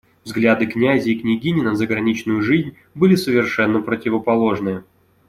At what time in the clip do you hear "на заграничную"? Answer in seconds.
1.61-2.41